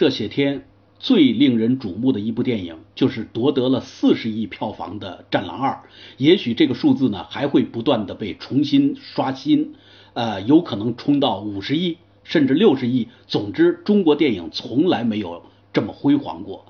[0.00, 0.64] 这些天
[0.98, 5.72] 最令人瞩目的一部电影，就是夺得了四十亿票房的《战狼二》。
[6.16, 9.74] 也许这个数字呢还会不断的被重新刷新，
[10.14, 13.08] 呃，有可能冲到五十亿甚至六十亿。
[13.26, 15.42] 总之，中国电影从来没有
[15.74, 16.64] 这么辉煌过。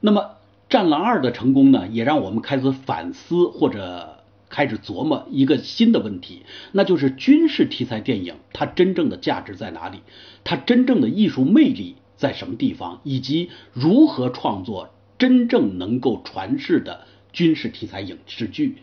[0.00, 0.22] 那么，
[0.70, 9.98] 《战狼二》的成功呢，也让我们开始反思或者开始琢磨一个新的问题，那就是军事题材电影它真正的价值在哪里？
[10.44, 13.00] 它真正的艺术魅力在什么地方？
[13.04, 14.88] 以及如何创作
[15.18, 18.78] 真正能够传世的军事题材影视剧？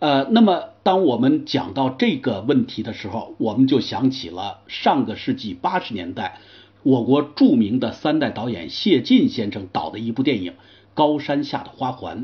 [0.00, 6.40] 呃，那么当我们讲到这个问题的时候，我们就想起了上个世纪八十年代。
[6.82, 10.52] 我国著名的三代导演谢晋先生导的一部电影
[10.92, 12.18] 《高山下的花环》，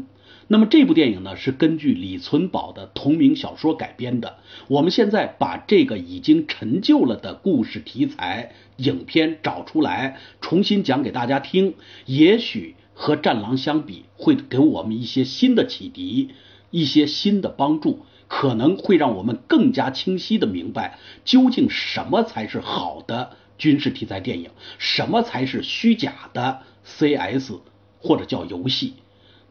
[0.53, 4.39] 那么这部电影呢是根据李存宝的同名小说改编的。
[4.67, 11.75] 我们现在把这个已经陈旧了的故事题材影片找出来，重新讲给大家听，
[12.05, 16.31] 也许和《战狼》相比，会给我们一些新的启迪，
[16.73, 23.37] 一些新的帮助，可能会让我们更加清晰地明白究竟什么才是好的。
[23.57, 27.53] 军事题材电影，什么才是虚假的 CS
[28.01, 28.95] 或者叫游戏？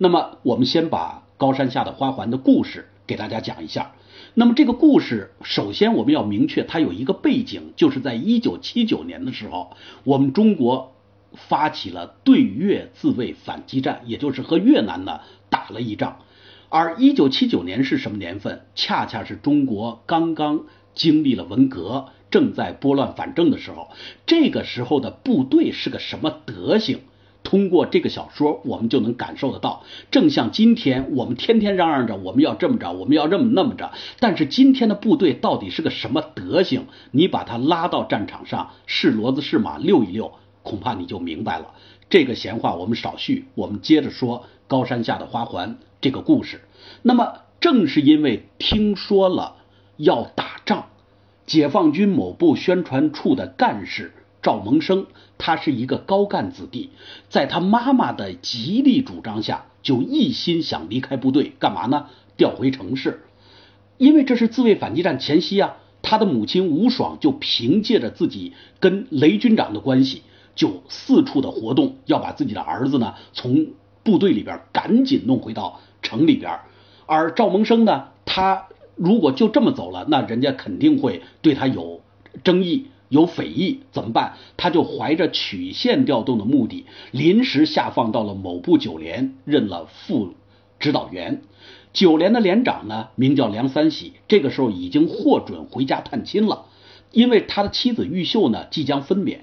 [0.01, 3.91] 那么我们先把高山下的花环的故事给大家讲一下。
[4.33, 10.95] 那么这个故事，首先我们要明确，它有一个背景，就是在一九七九年的时候，我们中国
[11.33, 16.19] 发起了对越自卫反击战，也就是和越南呢打了一仗。
[16.69, 18.61] 而一九七九年是什么年份？
[18.75, 22.07] 恰恰是中国刚刚经历了文革。
[22.31, 23.89] 正在拨乱反正的时候，
[24.27, 26.99] 这个时候的部队是个什么德行？
[27.43, 29.83] 通过这个小说，我们就能感受得到。
[30.11, 36.85] 正像今天，我们天天嚷嚷着我们要这么着，我们要这么那么着，但是今天的部队到底是个什么德行？
[37.11, 41.73] 你把他拉到战场上，是骡子是马溜一溜，恐怕你就明白了。
[42.09, 46.61] 这个闲话我们少叙，我们接着说高山下的花环这个故事。
[47.01, 49.55] 那么，正是因为听说了
[49.97, 50.85] 要打仗。
[51.45, 55.05] 解放军某部宣传处的干事赵蒙生，
[55.37, 56.89] 他是一个高干子弟，
[57.29, 62.07] 在他妈妈的极力主张下，就一心想离开部队，干嘛呢？
[62.37, 63.23] 调回城市，
[63.97, 65.77] 因为这是自卫反击战前夕啊。
[66.01, 70.23] 他的母亲吴爽就凭借着自己跟雷军长的关系，
[70.55, 73.67] 就四处的活动，要把自己的儿子呢从
[74.03, 76.59] 部队里边赶紧弄回到城里边。
[77.05, 78.67] 而赵蒙生呢，他。
[79.01, 82.01] 如果就这么走了，那人家肯定会对他有
[82.43, 84.33] 争议、有匪议，怎么办？
[84.55, 90.35] 他就怀着曲线调动的目的，临时下放到了某部九连，任了副
[90.79, 91.41] 指导员。
[91.91, 96.65] 九连的连长呢，名叫梁三喜，这个时候已经获准回家探亲了，
[97.11, 99.39] 因为他的妻子玉秀呢即将分娩。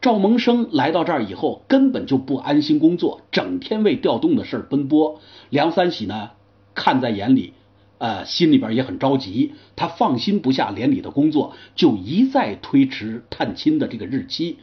[0.00, 5.20] 赵蒙生来到这儿以后，根本就不安心工作，整天为调动的事儿奔波。
[5.48, 6.30] 梁三喜呢，
[6.74, 7.54] 看在眼里。
[7.98, 14.58] 呃，心里边也很着急，他放心不下连里的工作，就一再推迟探亲的这个日期。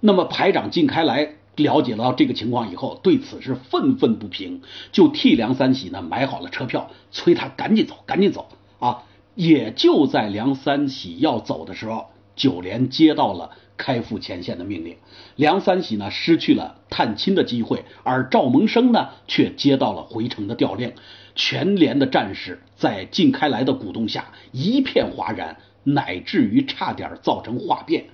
[0.00, 4.60] 那么排长靳开来了解到这个情况以后，对此是愤愤不平，
[4.92, 8.48] 就替梁三喜呢买好了车票，催他赶紧走，赶紧走
[8.80, 9.04] 啊！
[9.36, 14.96] 也就在梁三喜要走的时候，九连接到了开赴前线的命令，
[15.36, 20.92] 梁三喜呢失去了探亲的机会，而赵蒙生呢却接到了回城的调令。
[21.34, 28.04] 全连的战士在靳开来的鼓动下一片哗然，乃至于差点造成哗变。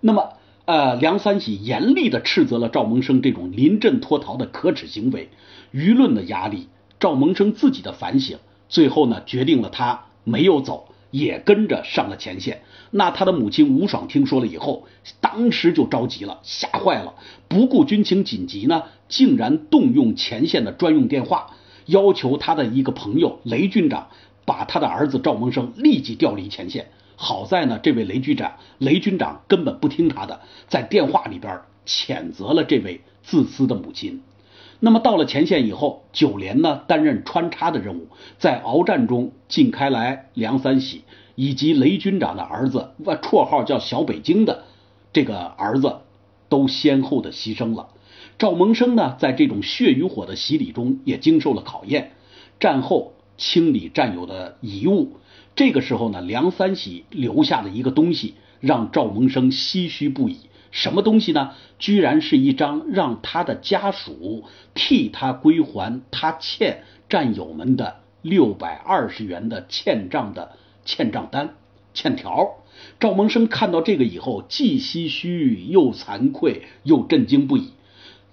[0.00, 0.32] 那么，
[0.64, 5.28] 呃，梁三喜严厉地斥责了赵蒙生这种临阵脱逃的可耻行为。
[5.74, 6.68] 舆论的压力，
[6.98, 8.38] 赵蒙生自己的反省，
[8.70, 12.62] 最后呢，决定了他没有走，也跟着上了前线。
[12.90, 14.88] 那他的母亲吴爽听说了以后，
[15.20, 17.14] 当时就着急了，吓坏了，
[17.46, 21.54] 不顾军情紧急呢，竟然动用前线的专用电话。
[21.86, 24.08] 要求他的一个朋友雷军长
[24.44, 26.88] 把他的儿子赵蒙生立即调离前线。
[27.16, 34.22] 好在呢，这位雷军长，雷军长根本不听他的，在电话里边谴责了这位自私的母亲。
[34.84, 38.08] 那么到了前线以后，九连呢担任穿插的任务，
[38.38, 41.04] 在鏖战中，靳开来、梁三喜
[41.36, 42.90] 以及雷军长的儿子，
[43.22, 44.64] 绰号叫小北京的
[45.12, 45.98] 这个儿子，
[46.48, 47.90] 都先后的牺牲了。
[48.38, 52.10] 赵蒙生呢，在这种血与火的洗礼中，也经受了考验。
[52.58, 55.12] 战后清理战友的遗物，
[55.54, 60.38] 这个时候呢，梁三喜留下的一个东西，让赵蒙生唏嘘不已。
[60.72, 61.52] 什么东西呢？
[61.78, 64.42] 居然是一张让他的家属
[64.74, 70.52] 替他归还他欠战友们的六百二十元的欠账的
[70.84, 71.54] 欠账单、
[71.92, 72.56] 欠条。
[72.98, 77.72] 赵蒙生看到这个以后，既唏嘘又惭愧又震惊不已。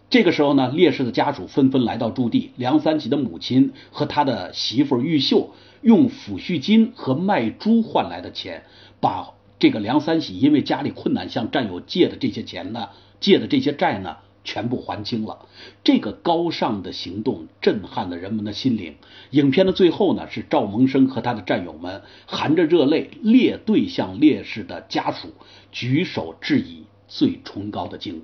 [0.09, 8.63] 这个时候呢，烈士的家属纷纷来到驻地，梁三喜的母亲和他的媳妇玉秀用抚恤金和卖猪换来的钱，
[9.01, 12.89] 把这个梁三喜因为家里困难向战友借的这些钱呢，
[13.19, 14.17] 借的这些债呢。
[14.45, 15.45] 全部还清了，
[15.83, 18.95] 这个高尚的行动震撼了人们的心灵。
[19.31, 25.33] 影片的最后呢，是赵蒙生和他的战友们含着热泪列队向烈士的家属
[25.71, 28.23] 举手致以最崇高的敬礼。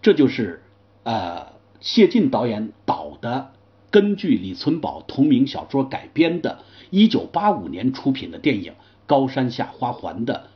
[0.00, 0.62] 这就是
[1.02, 1.46] 呃
[1.80, 3.52] 谢晋导演导的，
[3.90, 6.60] 根据李存葆同名小说改编的
[6.92, 8.72] 1985年出品的电影
[9.06, 10.50] 《高山下花环》的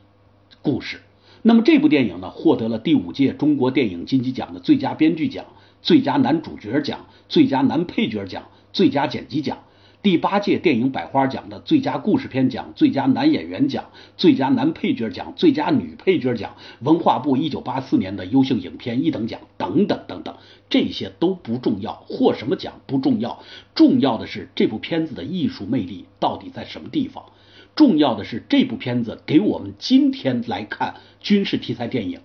[0.61, 1.01] 故事。
[1.41, 5.45] 那么这部电影呢，获得了第五届中国电影金鸡奖的最佳编剧奖、
[5.81, 9.57] 最佳男主角奖、最佳男配角奖、最佳剪辑奖；
[10.01, 13.85] 第八届电影百花奖的最佳故事片奖、最佳男演员奖、
[14.17, 16.51] 最佳男配角奖、最佳女配角奖；
[16.81, 20.35] 文化部一九八四年的优秀影片一等奖等等等等，
[20.69, 23.41] 这些都不重要，获什么奖不重要，
[23.75, 27.23] 重要的是这部片子的艺术魅力到底在什么地方。
[27.79, 32.19] 重要的是，这部片子给我们今天来看军事题材电影，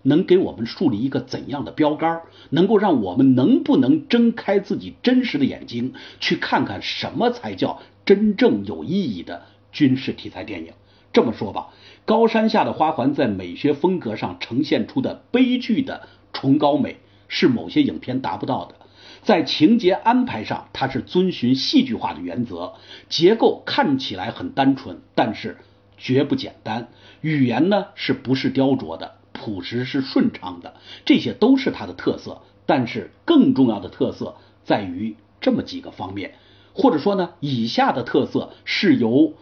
[0.00, 2.22] 能给我们树立一个怎样的标杆？
[2.48, 9.42] 能够让我们能不能睁开自己真实的眼睛，去看看什么才叫真正有意义的
[9.72, 10.72] 军事题材电影？
[11.12, 11.68] 这么说吧，
[12.06, 16.96] 《高山下的花环》在美学风格上呈现出的悲剧的崇高美，
[17.28, 18.74] 是某些影片达不到的。
[19.22, 22.74] 在情节安排上，它是遵循戏剧化的原则，
[23.08, 25.58] 结构看起来很单纯，但是
[25.96, 26.88] 绝不简单。
[27.20, 30.74] 语言呢是不是雕琢的，朴实是顺畅的，
[31.04, 32.42] 这些都是它的特色。
[32.66, 36.34] 但是更重要的特色在于这么几个方面，
[36.72, 39.34] 或者说呢，以下的特色是由。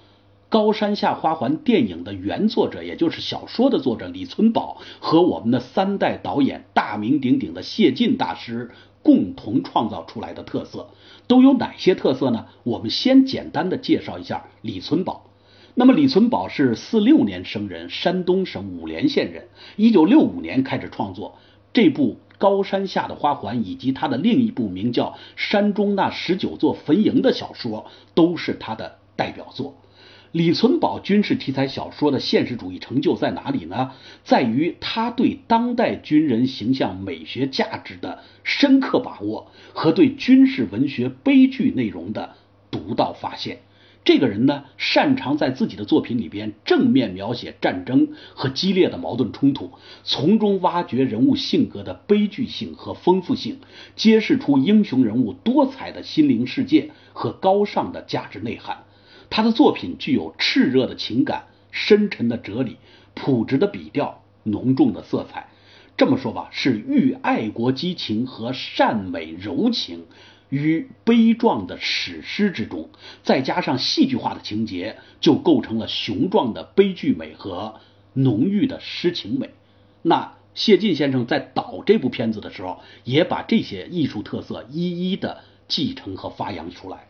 [0.49, 8.71] 高山下花环电影的原作者，也就是小说的作者李存宝和我们的三代导演大名鼎鼎的谢晋大师
[9.07, 10.89] 共同创造出来的特色，
[11.29, 12.47] 都有哪些特色呢？
[12.65, 15.21] 我们先简单的介绍一下李存葆。
[15.77, 19.47] 那么李存葆是四六年生人，山东省五莲县人。
[19.77, 21.37] 一九六五年开始创作
[21.73, 29.77] 这部《高山下的花环》，以及他的另一部名叫《山中那十九座坟茔》的小说，都是他的代表作。
[30.33, 33.93] 李存葆军事题材小说的现实主义成就在哪里呢？
[34.25, 42.35] 在于他对当代军人形象美学价值的深刻把握和对军事文学悲剧内容的
[42.71, 43.61] 独到发现。
[44.05, 49.73] 这个人呢，擅长在自己的作品里边正面描写战争和激烈的矛盾冲突，
[50.05, 53.59] 从中挖掘人物性格的悲剧性和丰富性，
[53.97, 58.85] 揭示出英雄人物多彩的心灵世界和高尚的价值内涵。
[59.31, 62.77] 他的作品具有炽热的情感、深沉的哲理、
[63.15, 65.49] 朴质的笔调、浓重的色彩。
[65.97, 70.05] 这么说吧，是寓爱国激情和善美柔情
[70.51, 72.91] 于悲壮的史诗之中，
[73.23, 77.81] 再加上戏剧化的情节，就构成了雄壮的悲剧美和
[78.13, 79.51] 浓郁的诗情美。
[80.03, 87.09] 那谢晋先生在导这部片子的时候，也把这些艺术特色一一的继承和发扬出来。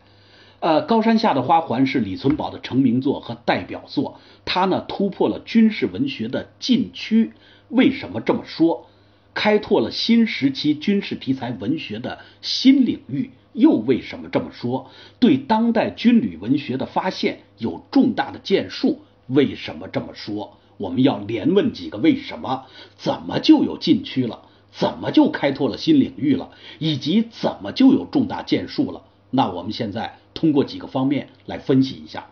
[0.59, 7.33] 呃，高山下的花环是李存葆的成名作和代表作，他呢突破了军事文学的禁区。
[7.69, 8.87] 为什么这么说？
[9.33, 13.31] 开拓了新时期军事题材文学的新领域。
[13.53, 14.91] 又为什么这么说？
[15.19, 19.01] 对当代军旅文学的发现有重大的建树。
[19.27, 20.57] 为什么这么说？
[20.77, 22.65] 我们要连问几个为什么？
[22.95, 24.41] 怎么就有禁区了？
[24.71, 26.51] 怎么就开拓了新领域了？
[26.77, 29.03] 以及怎么就有重大建树了？
[29.37, 32.25] 那我们现在通过几个方面来分析一下。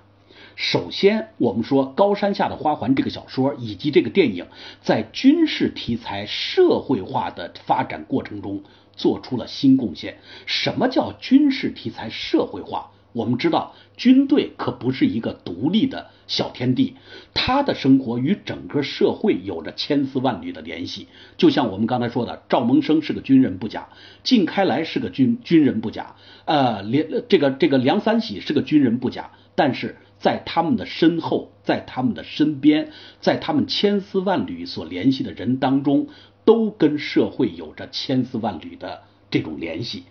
[0.56, 4.48] 首先，我们说《高山下的花环》这个小说以及这个电影，
[4.82, 8.64] 在军事题材社会化的发展过程中
[8.96, 10.18] 做出了新贡献。
[10.48, 12.90] 什么叫军事题材社会化？
[13.15, 16.95] 我们知道，军队可不是一个独立的小天地，
[17.34, 21.07] 他的生活与整个社会有着千丝万缕的联系。
[21.38, 23.88] 就像我们刚才说的，赵蒙生是个军人不假，
[24.25, 32.91] 靳开来是个军军人不假，呃，连这个这个梁三喜是个军人不假，但是在他们的身后，在他们的身边，
[33.22, 36.10] 在他们千丝万缕所联系的人当中，
[36.43, 40.03] 都跟社会有着千丝万缕的这种联系。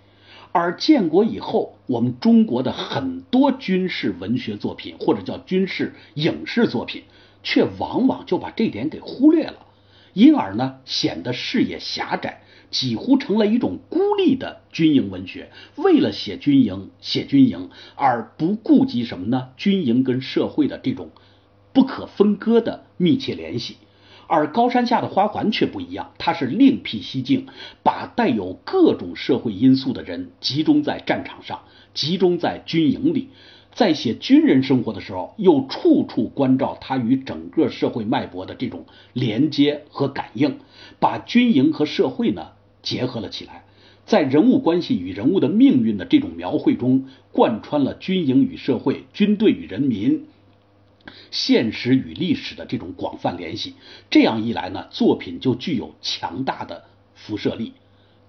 [0.56, 7.02] 而建国以后，我们中国的很多军事文学作品，或者叫军事影视作品，
[7.42, 9.66] 却往往就把这点给忽略了，
[10.12, 15.50] 因而呢，显得视野狭窄，几乎成了一种孤立的军营文学。
[15.74, 19.48] 为了写军营，写军营，而不顾及什么呢？
[19.56, 21.10] 军营跟社会的这种
[21.72, 23.78] 不可分割的密切联系。
[24.26, 27.46] 而高山下的花环却不一样，它是另辟蹊径，
[27.82, 31.60] 把带有各种社会因素的人集中在战场上，
[31.92, 33.28] 集中在军营里，
[33.72, 40.58] 在写军人生活的时候，又处处关照他与整个社会脉搏的这种连接和感应，
[40.98, 42.48] 把军营和社会呢
[42.82, 43.64] 结合了起来，
[44.06, 50.26] 在人物关系与人物的命运的这种描绘中，贯穿了军营与社会、军队与人民。
[51.30, 53.74] 现实与历史的这种广泛联系，
[54.10, 56.84] 这样一来呢，作品就具有强大的
[57.14, 57.72] 辐射力。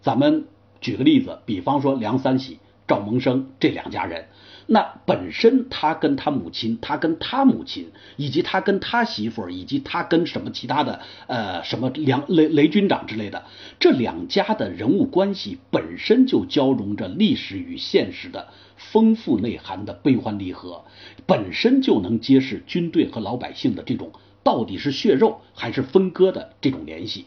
[0.02, 0.48] 咱们
[0.82, 4.26] 举个例子，比方说梁三喜、赵蒙生这两家人。
[4.68, 13.44] 那本身他跟他母亲，他跟他母亲，以及他跟他媳妇，以及他跟什么其他的呃什么梁雷雷军长之类的，
[13.80, 20.84] 这两家的人物关系本身就交融着历史与现实的丰富内涵的悲欢离合，
[21.28, 27.26] 本身就能揭示军队和老百姓的这种到底是血肉还是分割的这种联系。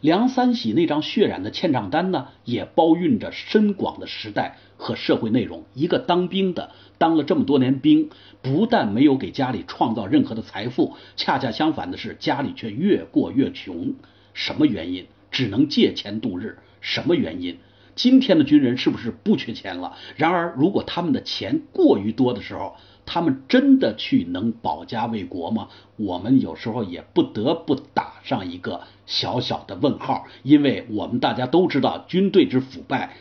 [0.00, 5.64] 梁三喜那张血染的欠账单呢，也包蕴着深广的时代和社会内容。
[5.74, 8.08] 一个当兵的，当了这么多年兵，
[8.40, 13.94] 不但没有给家里创造任何的财富，恰恰相反的是，家里却越过越穷。
[14.32, 15.06] 什么原因？
[15.30, 16.58] 只能借钱度日。
[16.80, 17.58] 什么原因？
[17.94, 19.94] 今天的军人是不是不缺钱了？
[20.16, 22.74] 然而，如果他们的钱过于多的时候，
[23.06, 25.68] 他们真的去能保家卫国吗？
[25.96, 33.16] 我们有时候也不得不打上一个小小的问号，因为我们大家都知道，军队之腐败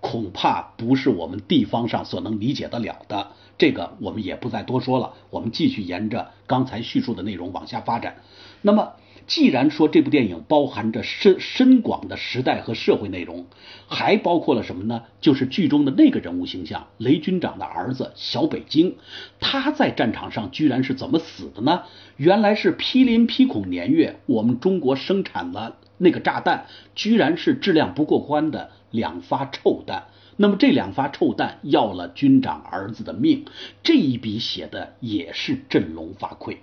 [0.00, 3.32] 恐怕不是我们地方上所能理解得了的。
[3.58, 8.16] 这个我们也不再多说了，我们继续沿着刚才叙述的内容往下发展。
[8.62, 8.92] 那么。
[9.26, 13.46] 既然说这部电影包含着深深广的时代和社会内容，
[13.88, 15.04] 还包括了什么呢？
[15.22, 18.96] 就是剧中的那个人物形象——雷军长的儿子小北京，
[19.40, 21.84] 他在战场上居然是怎么死的呢？
[22.18, 30.04] 原来是批林批孔年月，我们中国生产了那个炸弹，居然是质量不过关的两发臭弹。
[30.36, 33.44] 那么这两发臭弹要了军长儿子的命，
[33.82, 36.56] 这一笔写的也是振聋发聩。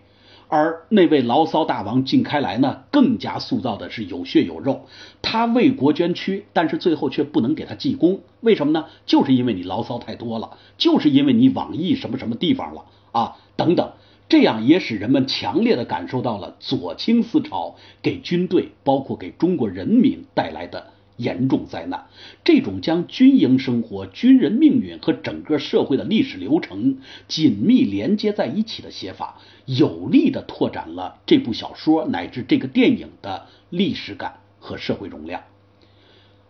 [0.48, 4.86] 而那位牢骚大王靳开来呢，更加塑造的是有血有肉。
[5.22, 8.88] 他为国捐躯，但是最后却不能给他记功，为什么呢？
[9.06, 13.94] 就是因为你牢骚太多了，就是因为你网易什么什么地方了啊，等等。
[14.28, 20.88] 这样也使人们强烈的感受到了左倾思潮给军队，包括给中国人民带来的。
[21.22, 22.06] 严重灾难，
[22.44, 26.98] 这种将军营生活、军人命运和整个社会的历史流程
[27.28, 35.44] 紧密连接在一起的写法，有力的拓展了这部小说乃至这个电影的历史感和社会容量。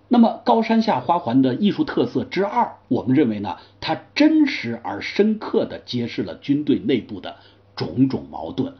[0.07, 7.37] 那么，《高山下花环》的艺术特色之二，我们认为呢，它真实而深刻的揭示了军队内部的
[7.81, 8.75] 种种矛盾。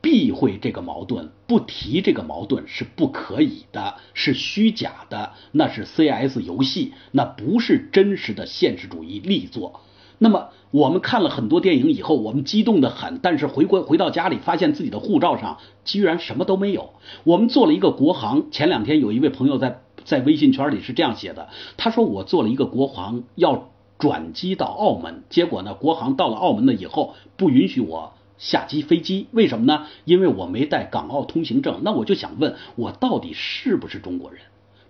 [0.00, 9.80] 避讳这个矛盾，不提这个矛盾是不可以的，是虚假的，那是 CS 游戏，那不是真实的现实主义力作。
[10.18, 16.90] 那么我们看了很多电影以后，我们激动的很，但是回国回到家里，发现自己的护照上居然什么都没有。
[17.24, 28.12] 我们做了一个国航，前两天有一位朋友在在微信圈里是这样写的，他说我做了一个国航要转机到澳门，结果呢，国航到了澳门了以后不允许我。
[28.44, 29.86] 下机飞机为什么呢？
[30.04, 31.80] 因为我没带港澳通行证。
[31.82, 34.42] 那我就想问，我到底是不是中国人？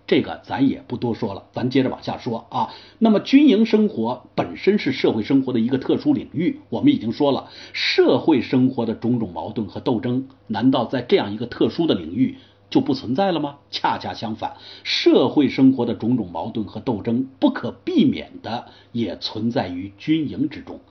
[0.05, 2.73] 这个咱也不多说了，咱接着往下说啊。
[2.99, 12.37] 那么军营生活本身是社会生活的一个特殊领域，我们已经说了，社会生活的种种矛盾和斗争，难道在这样一个特殊的领域
[12.75, 13.59] 就不存在了吗？
[13.71, 20.81] 恰恰相反，社会生活的种种矛盾和斗争不可避免的也存在于军营之中。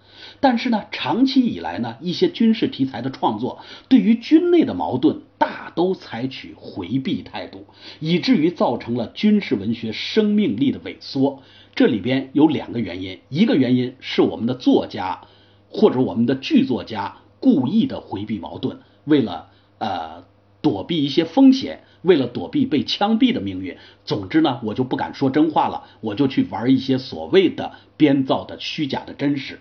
[0.41, 3.59] 但是呢，长期以来呢，一些军事题材的创作
[3.91, 7.67] 对于军内的矛盾大都采取回避态度，
[8.01, 11.43] 以至于造成了军事文学生命力的萎缩。
[11.75, 15.21] 这里边有两个原因，一个原因是我们的作家
[15.69, 20.25] 或者我们的剧作家故意的回避矛盾，为了呃
[20.65, 23.77] 躲避一些风险，为了躲避被枪毙的命运。
[24.07, 29.61] 总之呢，我就不敢说真话了，我就去玩一些所谓的编造的虚假的真实。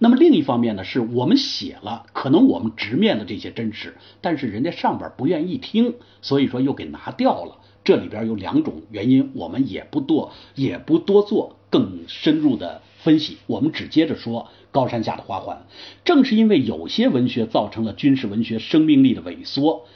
[0.00, 7.58] 那么另一方面呢，是我们写了，可能我们直面了这些真实，但是人家上边不愿意听，所以说又给拿掉了。
[7.84, 15.64] 这里边有两种原因，我们也不多也不多做更深入的分析，我们只接着说高山下的花环。
[16.04, 19.86] 正是因为有些文学造成了军事文学生命力的萎缩，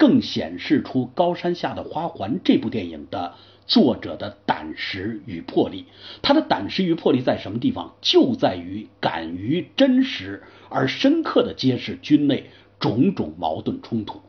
[0.00, 3.34] 更显示出高山下的花环这部电影的。
[3.66, 5.84] 作者的胆识与魄力，
[6.22, 7.94] 他的胆识与魄力在什么地方？
[8.00, 14.22] 就在于敢于真实而深刻的揭示军内种种矛盾冲突。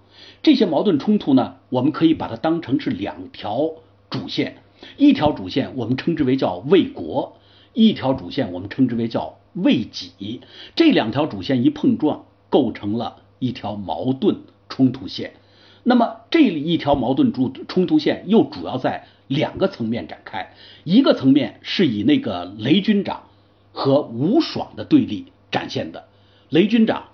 [0.44, 3.72] 这些矛盾冲突呢，我们可以把它当成是两条
[4.12, 4.58] 主线，
[4.98, 7.40] 一条主线我们称之为叫为国，
[7.74, 10.42] 一条主线我们称之为叫为己。
[10.76, 15.34] 这两条主线一碰撞，构成了一条矛盾冲突线。
[15.84, 23.24] 那么这一条矛盾冲冲突线又主要在两个层面展开，一个层面是以那个雷军长
[23.72, 26.08] 和吴爽的对立展现的，
[26.50, 27.10] 雷军长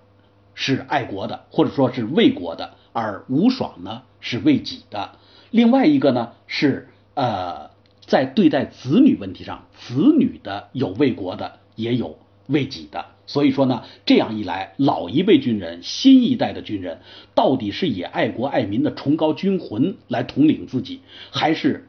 [0.53, 2.75] 是爱国的，或者说是为国的。
[2.93, 5.19] 而吴爽呢是为己的，
[5.51, 7.69] 另外一个呢是呃
[8.01, 13.05] 在对待子女问题上，子女的有为国的，也有为己的。
[13.27, 17.01] 所以说呢，这样一来，老一辈军人、新一代的军人，
[17.35, 21.87] 到底是以爱国爱民的崇高军魂来统领自己，还是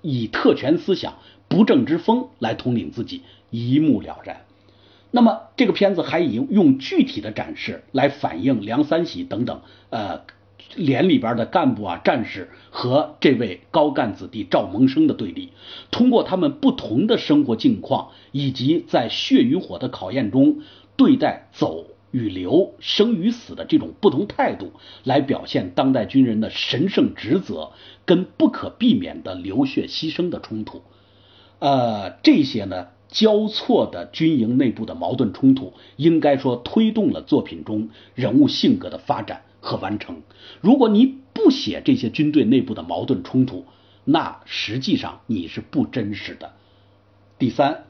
[0.00, 4.46] 以特权思想、不正之风来统领自己，一目了然。
[5.10, 10.22] 那么这个片子还以用具体的展示来反映梁三喜等等呃。
[10.74, 15.50] 连里边的干部啊、战士和这位高干子弟赵蒙生的对立，
[15.90, 20.58] 通过他们不同的生活境况以及在血与火的考验中
[20.96, 24.72] 对待走与留、生与死的这种不同态度，
[25.04, 27.70] 来表现当代军人的神圣职责
[28.04, 30.82] 跟不可避免的流血牺牲的冲突。
[31.58, 39.42] 呃，这些呢交错的军营内部的矛盾冲突，应该说推动了作品中人物性格的发展。
[39.66, 40.22] 和完成。
[40.60, 43.66] 如果你不写这些军队内部的矛盾冲突，
[44.04, 46.52] 那实际上你是不真实的。
[47.38, 47.84] 第三，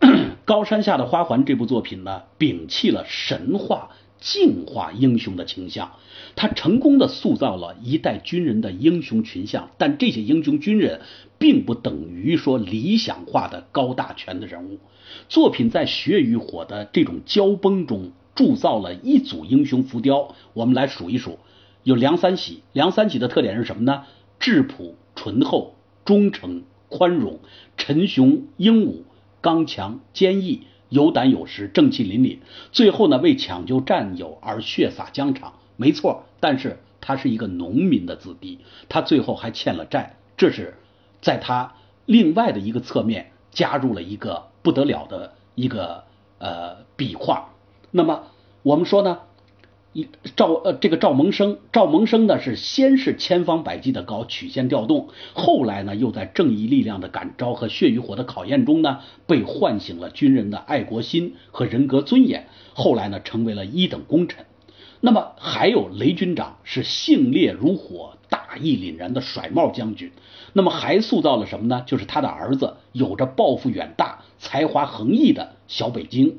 [0.46, 5.92] 《高山下的花环》这部作品呢，摒弃了神话、净化英雄的倾向，
[6.36, 9.70] 它成功的塑造了一代军人的英雄群像。
[9.76, 11.00] 但这些英雄军人，
[11.38, 14.78] 并不等于说理想化的高大全的人物。
[15.28, 18.12] 作品在血与火的这种交崩中。
[18.34, 21.38] 铸造了一组英雄浮雕，我们来数一数，
[21.82, 22.62] 有梁三喜。
[22.72, 24.04] 梁三喜的特点是什么呢？
[24.40, 25.74] 质朴、醇厚、
[26.04, 27.40] 忠诚、宽容；
[27.76, 29.04] 陈雄英武、
[29.40, 32.38] 刚强、坚毅、有胆有识、正气凛凛。
[32.72, 36.24] 最后呢，为抢救战友而血洒疆场，没错。
[36.40, 40.74] 但是他是一个农民的子弟，他最后还欠了债，这是
[41.20, 41.74] 在他
[42.06, 46.04] 另外的一个侧面加入了一个不得了的一个
[46.38, 47.50] 呃笔画。
[47.94, 48.22] 那么
[48.62, 49.18] 我们说呢，
[49.92, 64.46] 一赵呃这个赵蒙生，赵蒙生呢是先是千方百计的搞曲线调动，后来呢又在正义力量的感召和血与火的考验中呢，被唤醒了军人的爱国心和人格尊严，后来呢成为了一等功臣。
[65.00, 70.12] 那么还有雷军长是性烈如火、大义凛然的甩帽将军，
[70.54, 71.82] 那么还塑造了什么呢？
[71.86, 76.38] 就是他的儿子有着抱负远大、才华横溢的小北京。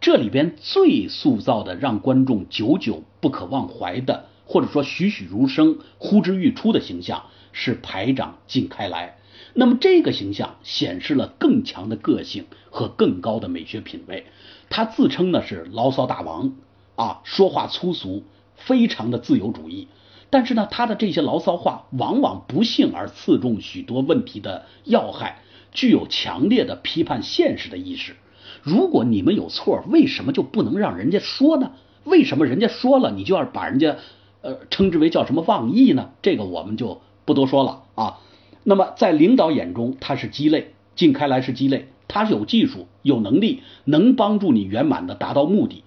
[0.00, 9.18] 这里边最塑造的让观众久久不可忘怀的，或者说栩栩如生、呼之欲出的形象是排长靳开来。
[9.52, 14.24] 那么这个形象显示了更强的个性和更高的美学品味。
[14.70, 16.54] 他自称呢是牢骚大王
[16.96, 19.88] 啊，说话粗俗，非常的自由主义。
[20.30, 28.16] 但是呢，他的这些牢骚话往往不幸而刺中许多问题的要害，具有强烈的批判现实的意识。
[28.62, 31.72] 如果你们有错，为什么就不能让人家说呢？
[32.04, 33.96] 为什么人家说了，你就要把人家
[34.42, 36.10] 呃称之为叫什么妄议呢？
[36.22, 38.18] 这个我们就不多说了啊。
[38.64, 45.84] 那么在领导眼中，他是鸡肋，靳开来是鸡肋，他是有技术、有能力，能帮助你圆满的达到目的。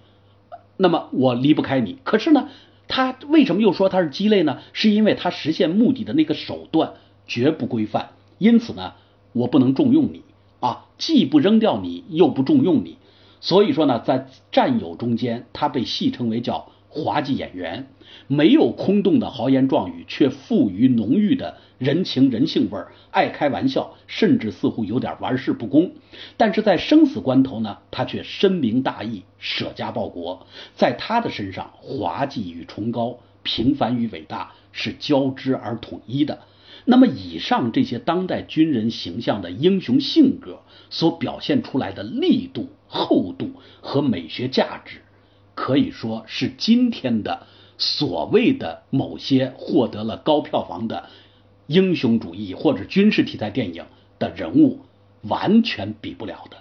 [0.76, 1.98] 那么我离不开你。
[2.02, 2.48] 可是呢，
[2.88, 4.58] 他为什么又说他是鸡肋呢？
[4.72, 6.94] 是因为他实现目的的那个手段
[7.26, 8.94] 绝不规范，因此呢，
[9.32, 10.22] 我不能重用你。
[10.64, 12.96] 啊，既不扔掉你，又不重用你，
[13.42, 17.88] 所以说呢，在战友中间，他被戏称为叫滑稽演员，
[18.28, 25.90] 没有空洞的豪言壮语，却富于浓郁的人情人性味儿，爱开玩笑，甚至似乎有点玩世不恭。
[26.38, 30.46] 但是在生死关头呢，他却深明大义，舍家报国。
[30.74, 36.38] 在他的身上，滑稽与崇高，平凡与伟大是交织而统一的。
[36.86, 45.00] 那么，以上这些当代军人形象的英雄性格所表现出来的力度、厚度和美学价值，
[45.54, 47.46] 可以说是今天的
[47.78, 51.08] 所谓的某些获得了高票房的
[51.66, 53.86] 英雄主义或者军事题材电影
[54.18, 54.80] 的人物
[55.22, 56.58] 完全比不了的。